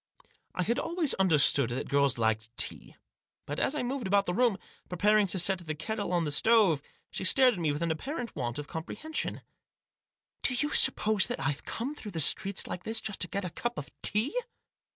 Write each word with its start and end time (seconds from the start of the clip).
I 0.55 0.63
had 0.63 0.79
always 0.79 1.13
understood 1.19 1.69
that 1.69 1.87
girls 1.87 2.17
liked 2.17 2.49
tea. 2.57 2.95
But, 3.45 3.59
as 3.59 3.75
I 3.75 3.83
moved 3.83 4.07
about 4.07 4.25
the 4.25 4.33
room, 4.33 4.57
preparing 4.89 5.27
to 5.27 5.37
set 5.37 5.59
the 5.59 5.75
kettle 5.75 6.11
on 6.11 6.25
the 6.25 6.31
stove, 6.31 6.81
she 7.11 7.23
stared 7.23 7.53
at 7.53 7.59
me 7.59 7.71
with 7.71 7.83
an 7.83 7.91
apparent 7.91 8.35
want 8.35 8.57
of 8.57 8.67
comprehension." 8.67 9.41
Do 10.41 10.55
you 10.55 10.71
suppose 10.73 11.27
that 11.27 11.39
I've 11.39 11.65
come 11.65 11.93
through 11.93 12.13
the 12.13 12.19
streets 12.19 12.65
like 12.65 12.83
this 12.83 12.99
just 12.99 13.19
to 13.19 13.27
get 13.27 13.45
a 13.45 13.51
cup 13.51 13.77
of 13.77 13.91
tea 14.01 14.33